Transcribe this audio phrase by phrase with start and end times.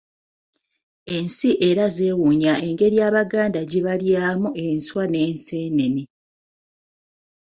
[1.15, 6.03] Ensi era zeewuunya engeri Abaganda gye balyamu enswa n'enseenene.